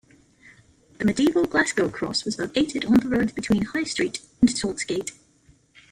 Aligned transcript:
The 0.97 1.05
medieval 1.05 1.45
Glasgow 1.45 1.87
Cross 1.87 2.25
was 2.25 2.39
located 2.39 2.85
on 2.85 2.93
the 2.95 3.07
road 3.07 3.35
between 3.35 3.65
High 3.65 3.83
Street 3.83 4.19
and 4.41 4.49
Saltgait. 4.49 5.11